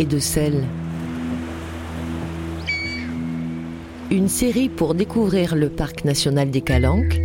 [0.00, 0.64] et de sel.
[4.10, 7.20] Une série pour découvrir le parc national des Calanques,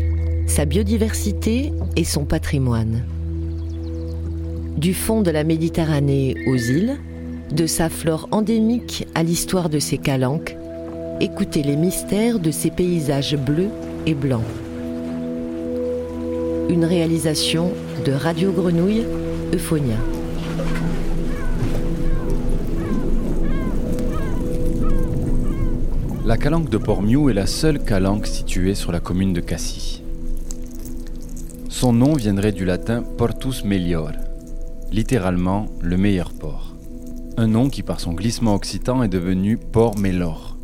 [0.46, 3.04] sa biodiversité et son patrimoine.
[4.78, 6.98] Du fond de la Méditerranée aux îles,
[7.50, 10.58] de sa flore endémique à l'histoire de ses calanques,
[11.22, 13.70] écoutez les mystères de ces paysages bleus
[14.06, 14.44] et blancs.
[16.68, 17.72] Une réalisation
[18.06, 19.06] de Radio Grenouille,
[19.54, 19.96] Euphonia.
[26.26, 30.02] La calanque de Port-Miou est la seule calanque située sur la commune de Cassis.
[31.70, 34.10] Son nom viendrait du latin Portus Melior,
[34.92, 36.76] littéralement le meilleur port.
[37.38, 40.58] Un nom qui par son glissement occitan est devenu Port Melor.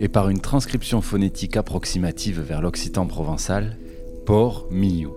[0.00, 3.78] Et par une transcription phonétique approximative vers l'occitan provençal,
[4.24, 5.12] Port Miou.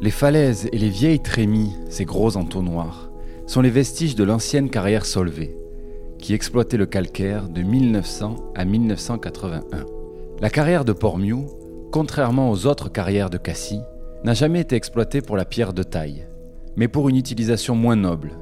[0.00, 3.12] Les falaises et les vieilles trémies, ces gros entonnoirs,
[3.46, 5.54] sont les vestiges de l'ancienne carrière Solvay,
[6.22, 9.84] qui exploitait le calcaire de 1900 à 1981.
[10.40, 11.46] La carrière de Port-Miou,
[11.90, 13.80] contrairement aux autres carrières de Cassis,
[14.22, 16.28] n'a jamais été exploitée pour la pierre de taille,
[16.76, 18.38] mais pour une utilisation moins noble,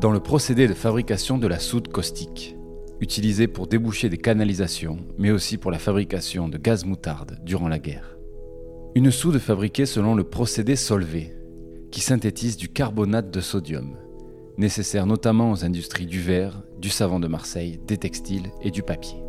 [0.00, 2.56] dans le procédé de fabrication de la soude caustique,
[3.02, 7.78] utilisée pour déboucher des canalisations, mais aussi pour la fabrication de gaz moutarde durant la
[7.78, 8.16] guerre.
[8.94, 11.36] Une soude fabriquée selon le procédé Solvay,
[11.90, 13.94] qui synthétise du carbonate de sodium,
[14.56, 19.22] nécessaire notamment aux industries du verre, du savon de Marseille, des textiles et du papier.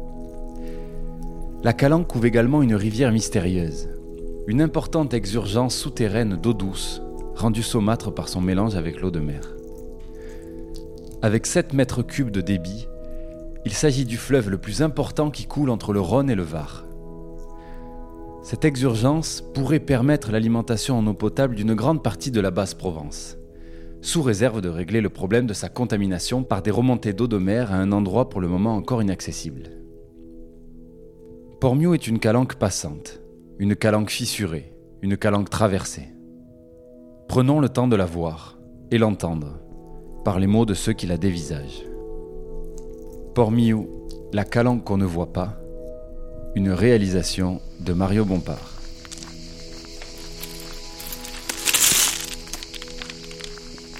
[1.64, 3.90] La Calanque couvre également une rivière mystérieuse,
[4.48, 7.02] une importante exurgence souterraine d'eau douce,
[7.36, 9.42] rendue saumâtre par son mélange avec l'eau de mer.
[11.22, 12.88] Avec 7 mètres cubes de débit,
[13.66, 16.86] il s'agit du fleuve le plus important qui coule entre le Rhône et le Var.
[18.44, 23.38] Cette exurgence pourrait permettre l'alimentation en eau potable d'une grande partie de la basse Provence
[24.06, 27.74] sous réserve de régler le problème de sa contamination par des remontées d'eau de mer
[27.74, 29.72] à un endroit pour le moment encore inaccessible.
[31.60, 33.20] Pormio est une calanque passante,
[33.58, 36.10] une calanque fissurée, une calanque traversée.
[37.28, 38.60] Prenons le temps de la voir
[38.92, 39.60] et l'entendre
[40.24, 41.84] par les mots de ceux qui la dévisagent.
[43.34, 45.60] Pormio, la calanque qu'on ne voit pas,
[46.54, 48.75] une réalisation de Mario Bompard.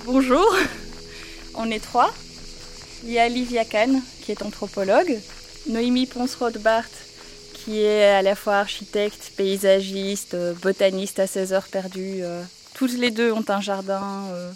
[0.06, 0.56] Bonjour,
[1.56, 2.14] on est trois.
[3.04, 5.20] Il y a Livia Kahn, qui est anthropologue,
[5.68, 6.92] Noémie Ponce-Rothbart,
[7.54, 12.20] qui est à la fois architecte, paysagiste, botaniste à 16 heures perdues.
[12.22, 12.44] Euh,
[12.76, 14.28] toutes les deux ont un jardin.
[14.30, 14.52] Euh,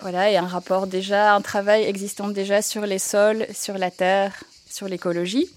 [0.00, 4.44] voilà, et un rapport déjà, un travail existant déjà sur les sols, sur la terre,
[4.66, 5.50] sur l'écologie.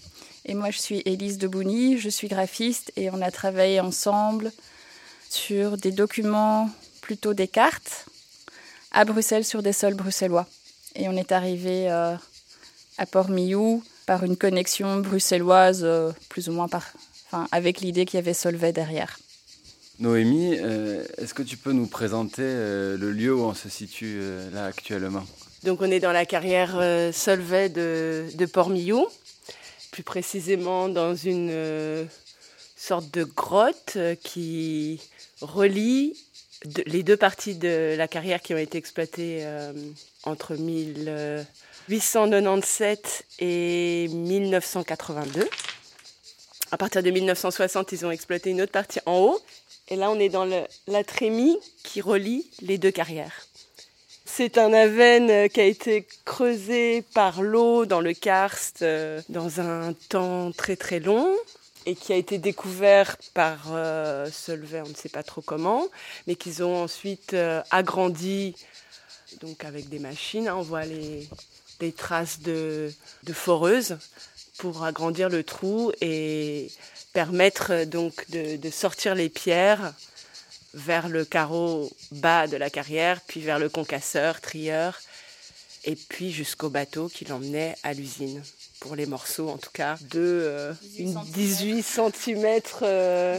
[0.44, 4.52] Et moi, je suis Élise Debouny, je suis graphiste et on a travaillé ensemble
[5.30, 6.70] sur des documents,
[7.00, 8.06] plutôt des cartes,
[8.96, 10.48] à Bruxelles sur des sols bruxellois.
[10.96, 12.16] Et on est arrivé euh,
[12.98, 16.94] à Port-Miou par une connexion bruxelloise, euh, plus ou moins par,
[17.52, 19.20] avec l'idée qu'il y avait Solvay derrière.
[20.00, 24.20] Noémie, euh, est-ce que tu peux nous présenter le lieu où on se situe
[24.54, 25.26] là actuellement?
[25.64, 26.82] Donc on est dans la carrière
[27.14, 29.06] Solvay de, de Port-Miou,
[29.92, 32.08] plus précisément dans une
[32.78, 35.02] sorte de grotte qui
[35.42, 36.16] relie
[36.86, 39.74] les deux parties de la carrière qui ont été exploitées euh,
[40.24, 45.50] entre 1897 et 1982.
[46.72, 49.42] À partir de 1960, ils ont exploité une autre partie en haut.
[49.90, 50.50] Et là, on est dans
[50.88, 53.46] la trémie qui relie les deux carrières.
[54.26, 59.94] C'est un aven qui a été creusé par l'eau dans le karst euh, dans un
[60.10, 61.34] temps très très long
[61.86, 65.88] et qui a été découvert par euh, Solvay, on ne sait pas trop comment,
[66.28, 68.56] mais qu'ils ont ensuite euh, agrandi
[69.42, 70.48] donc avec des machines.
[70.48, 71.28] Hein, on voit les,
[71.96, 72.92] traces de,
[73.24, 73.98] de foreuse
[74.58, 76.72] pour agrandir le trou et
[77.14, 79.94] permettre euh, donc de, sortir les pierres
[80.74, 85.00] vers le carreau bas de la carrière, puis vers le concasseur, trieur,
[85.86, 88.44] et puis jusqu'au bateau qui l'emmenait à l'usine
[88.80, 93.38] pour les morceaux en tout cas, de 18 cm euh,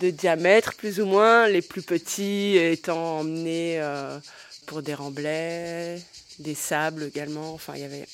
[0.00, 4.18] de diamètre plus ou moins, les plus petits étant emmenés euh,
[4.66, 6.00] pour des remblais,
[6.38, 8.06] des sables également, enfin il y avait...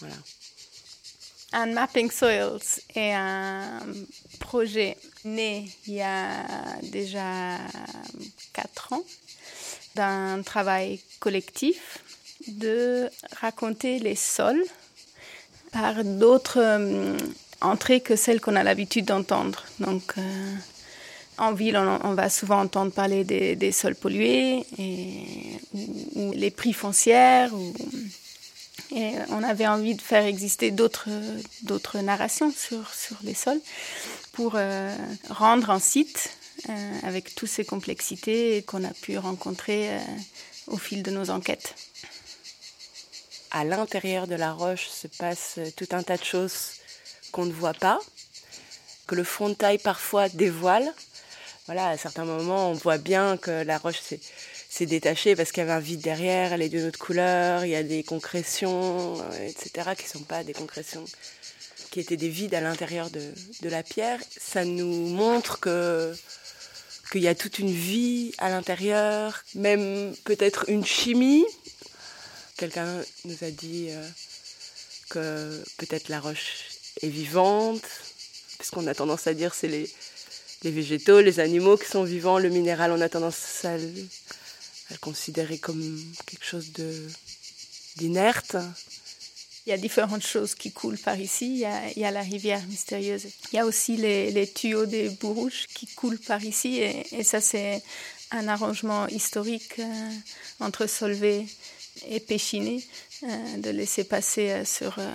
[0.00, 0.16] Voilà.
[1.52, 3.80] Un Mapping Soils est un
[4.40, 6.44] projet né il y a
[6.82, 7.58] déjà
[8.52, 9.04] 4 ans
[9.94, 11.98] d'un travail collectif
[12.48, 13.08] de
[13.40, 14.64] raconter les sols
[15.74, 17.18] par d'autres euh,
[17.60, 19.64] entrées que celles qu'on a l'habitude d'entendre.
[19.80, 20.54] Donc, euh,
[21.36, 25.58] En ville, on, va souvent entendre parler des, sols pollués et,
[26.14, 27.50] ou, les prix foncières.
[28.94, 31.08] et on avait envie de faire exister d'autres,
[32.02, 33.60] narrations sur, sur les sols
[34.32, 34.94] pour euh,
[35.28, 36.30] rendre un site
[37.02, 39.90] avec toutes ces complexités qu'on a pu rencontrer
[40.68, 41.74] au fil de nos enquêtes.
[43.56, 46.72] À l'intérieur de la roche se passe tout un tas de choses
[47.30, 48.00] qu'on ne voit pas,
[49.06, 50.92] que le fond de taille parfois dévoile.
[51.66, 55.66] Voilà, à certains moments, on voit bien que la roche s'est détachée parce qu'il y
[55.66, 59.90] avait un vide derrière, elle est d'une autre couleur, il y a des concrétions, etc.,
[59.96, 61.04] qui ne sont pas des concrétions
[61.92, 63.22] qui étaient des vides à l'intérieur de,
[63.62, 64.18] de, la pierre.
[64.36, 66.12] Ça nous montre que
[67.12, 71.44] qu'il y a toute une vie à l'intérieur, même peut-être une chimie.
[72.64, 74.08] Quelqu'un nous a dit euh,
[75.10, 76.64] que peut-être la roche
[77.02, 77.82] est vivante,
[78.56, 82.90] puisqu'on a tendance à dire c'est les, végétaux, les animaux qui sont vivants, le minéral,
[82.90, 83.92] on a tendance à le,
[85.02, 86.72] considérer comme quelque chose
[87.96, 88.56] d'inerte.
[89.66, 91.62] Il y a différentes choses qui coulent par ici.
[91.96, 93.26] Il y a, la rivière mystérieuse.
[93.52, 96.78] Il y a aussi les, tuyaux des Bourrouches qui coulent par ici.
[96.78, 97.82] Et, et ça, c'est
[98.30, 100.10] un arrangement historique euh,
[100.60, 101.44] entre Solvay
[102.08, 102.82] et Péchiné,
[103.22, 105.12] euh, de laisser passer euh, sur, euh,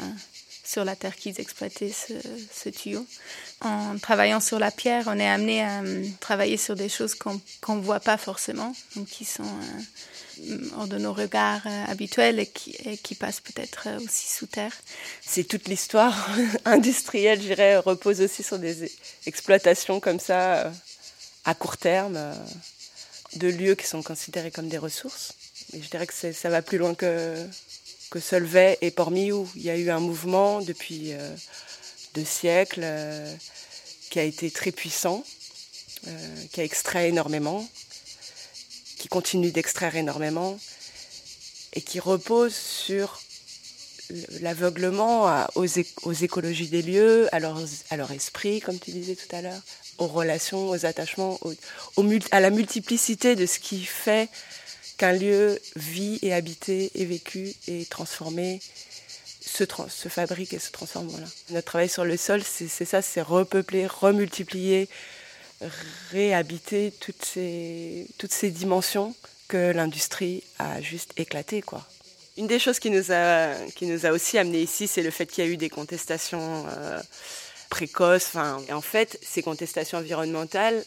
[0.63, 2.13] sur la terre qu'ils exploitaient ce,
[2.51, 3.05] ce, tuyau.
[3.61, 5.81] En travaillant sur la pierre, on est amené à
[6.19, 9.43] travailler sur des choses qu'on ne voit pas forcément, donc qui sont
[10.77, 14.73] hors de nos regards habituels et qui, et qui passent peut-être aussi sous terre.
[15.21, 16.29] C'est toute l'histoire
[16.65, 18.89] industrielle, je dirais, repose aussi sur des
[19.25, 20.71] exploitations comme ça,
[21.43, 22.33] à court terme,
[23.35, 25.33] de lieux qui sont considérés comme des ressources.
[25.73, 27.35] Je dirais que ça va plus loin que,
[28.09, 29.47] que Solvay et Port-Miou.
[29.55, 31.35] Il y a eu un mouvement depuis euh,
[32.15, 33.33] deux siècles euh,
[34.09, 35.23] qui a été très puissant,
[36.07, 37.67] euh, qui a extrait énormément,
[38.97, 40.59] qui continue d'extraire énormément
[41.73, 43.21] et qui repose sur
[44.41, 45.67] l'aveuglement aux,
[46.01, 49.61] aux, écologies des lieux, à leur, esprit, comme tu disais tout à l'heure,
[49.99, 51.39] aux relations, aux attachements,
[52.31, 54.29] à la multiplicité de ce qui fait
[54.99, 58.59] qu'un lieu vit et habité et vécu et transformé
[59.41, 59.65] se,
[60.09, 61.09] fabrique et se transforme.
[61.49, 64.89] Notre travail sur le sol, c'est ça, c'est repeupler, remultiplier,
[66.11, 69.15] réhabiter toutes ces, dimensions
[69.47, 71.61] que l'industrie a juste éclaté.
[71.61, 71.87] Quoi.
[72.37, 75.49] Une des choses qui nous a, aussi amené ici, c'est le fait qu'il y a
[75.49, 76.99] eu des contestations euh,
[77.69, 78.35] précoces.
[78.35, 80.83] En fait, ces contestations environnementales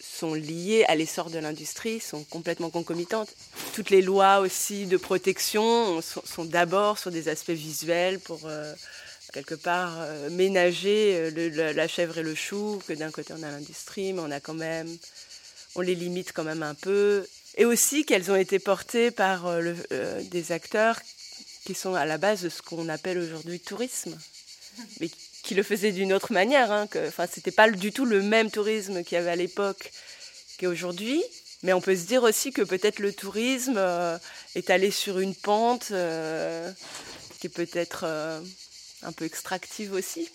[0.00, 3.34] sont liées à l'essor de l'industrie, sont complètement concomitantes.
[3.74, 8.74] Toutes les lois aussi de protection sont, d'abord sur des aspects visuels pour euh,
[9.32, 13.50] quelque part euh, ménager euh, la chèvre et le chou, que d'un côté on a
[13.50, 14.88] l'industrie, mais on a quand même,
[15.74, 17.26] on les limite quand même un peu.
[17.56, 19.50] Et aussi qu'elles ont été portées par
[20.30, 21.00] des acteurs
[21.64, 24.16] qui sont à la base de ce qu'on appelle aujourd'hui tourisme,
[25.00, 25.10] mais
[25.42, 26.72] qui le faisaient d'une autre manière.
[26.72, 29.92] Hein, que, enfin, c'était pas du tout le même tourisme qu'il y avait à l'époque
[30.58, 31.22] qu'aujourd'hui.
[31.62, 34.18] Mais on peut se dire aussi que peut-être le tourisme euh,
[34.54, 36.70] est allé sur une pente euh,
[37.40, 38.40] qui est peut-être euh,
[39.02, 40.28] un peu extractive aussi.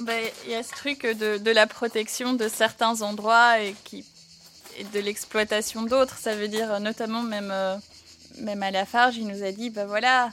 [0.00, 0.14] Il bah,
[0.46, 3.74] y a ce truc de, la protection de certains endroits et,
[4.92, 6.18] de l'exploitation d'autres.
[6.18, 7.52] Ça veut dire notamment même,
[8.38, 10.30] même à Lafarge, il nous a dit, bah voilà,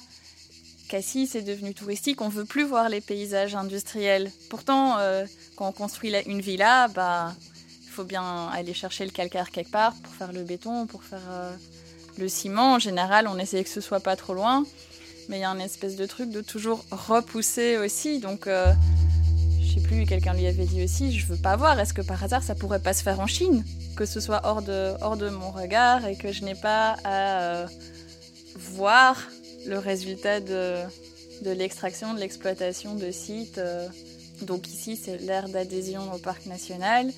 [0.87, 4.31] Cassis est devenu touristique, on veut plus voir les paysages industriels.
[4.49, 5.25] Pourtant, euh,
[5.55, 7.33] quand on construit une villa, bah,
[7.83, 11.23] il faut bien aller chercher le calcaire quelque part pour faire le béton, pour faire
[11.29, 11.55] euh,
[12.17, 12.75] le ciment.
[12.75, 14.65] En général, on essaie que ce soit pas trop loin,
[15.29, 18.19] mais il y a un espèce de truc de toujours repousser aussi.
[18.19, 18.71] Donc, euh,
[19.61, 21.79] je sais plus, quelqu'un lui avait dit aussi, je veux pas voir.
[21.79, 23.63] Est-ce que par hasard, ça pourrait pas se faire en Chine,
[23.95, 27.41] que ce soit hors de hors de mon regard et que je n'ai pas à
[27.41, 27.67] euh,
[28.55, 29.17] voir
[29.67, 30.83] le résultat de,
[31.43, 33.57] l'extraction, de l'exploitation de sites.
[33.57, 33.87] Euh,
[34.41, 37.11] donc ici, c'est l'aire d'adhésion au parc national.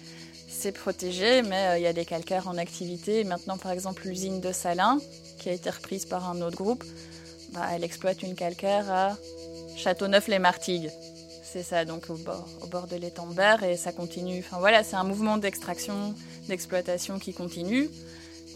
[0.50, 3.24] C'est protégé, mais euh, il y a des calcaires en activité.
[3.24, 5.00] Maintenant, par exemple, l'usine de Salins,
[5.40, 6.84] qui a été reprise par un autre groupe,
[7.54, 9.18] bah, elle exploite une calcaire à
[9.78, 10.90] Châteauneuf-les-Martigues.
[11.44, 14.40] C'est ça, donc au bord, au bord de l'étang Berre, et ça continue.
[14.40, 16.14] Enfin voilà, c'est un mouvement d'extraction,
[16.50, 17.90] d'exploitation qui continue.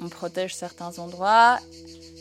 [0.01, 1.59] On protège certains endroits,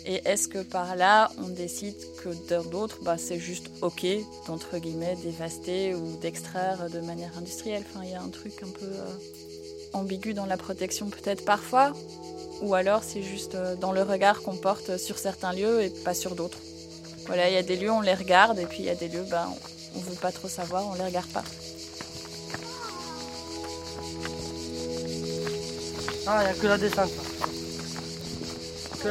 [0.06, 2.30] et est-ce que par là, on décide que
[2.70, 4.06] d'autres, bah, c'est juste OK,
[4.46, 7.84] d'entre guillemets, dévaster ou d'extraire de manière industrielle?
[7.88, 9.12] Enfin, il y a un truc un peu euh,
[9.92, 11.92] ambigu dans la protection, peut-être parfois.
[12.62, 16.14] Ou alors, c'est juste euh, dans le regard qu'on porte sur certains lieux et pas
[16.14, 16.58] sur d'autres.
[17.26, 19.08] Voilà, il y a des lieux, on les regarde, et puis il y a des
[19.08, 19.48] lieux, bah,
[19.94, 21.44] on ne veut pas trop savoir, on les regarde pas.
[26.26, 27.29] Ah, il n'y a que la descente.
[29.02, 29.08] De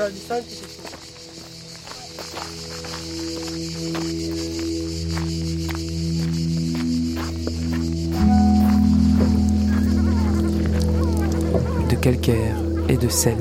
[11.95, 12.55] calcaire
[12.87, 13.37] et de sel.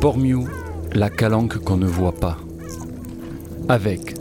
[0.00, 0.48] Pormiou,
[0.92, 2.38] la calanque qu'on ne voit pas.
[3.68, 4.14] Avec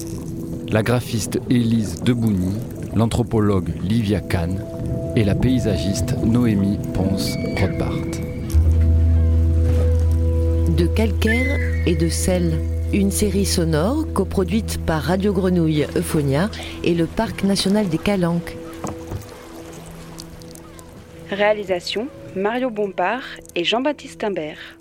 [0.70, 2.54] la graphiste Élise Debouni,
[2.96, 4.64] l'anthropologue Livia Kahn
[5.16, 8.23] et la paysagiste Noémie Ponce-Rothbart.
[10.78, 12.60] De calcaire et de sel,
[12.94, 16.50] une série sonore coproduite par Radio Grenouille Euphonia
[16.84, 18.58] et le Parc national des Calanques.
[21.30, 23.22] Réalisation Mario Bompard
[23.54, 24.80] et Jean-Baptiste Imbert.